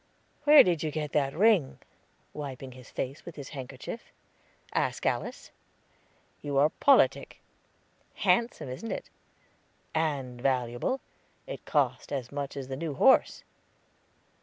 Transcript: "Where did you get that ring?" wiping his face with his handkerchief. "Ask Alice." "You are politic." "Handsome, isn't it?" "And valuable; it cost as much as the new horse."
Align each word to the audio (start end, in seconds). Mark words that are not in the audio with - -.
"Where 0.45 0.63
did 0.63 0.81
you 0.81 0.89
get 0.89 1.11
that 1.11 1.35
ring?" 1.37 1.77
wiping 2.33 2.71
his 2.71 2.89
face 2.89 3.23
with 3.23 3.35
his 3.35 3.49
handkerchief. 3.49 4.01
"Ask 4.73 5.05
Alice." 5.05 5.51
"You 6.41 6.57
are 6.57 6.69
politic." 6.69 7.39
"Handsome, 8.15 8.67
isn't 8.67 8.91
it?" 8.91 9.11
"And 9.93 10.41
valuable; 10.41 11.01
it 11.45 11.65
cost 11.65 12.11
as 12.11 12.31
much 12.31 12.57
as 12.57 12.67
the 12.67 12.75
new 12.75 12.95
horse." 12.95 13.43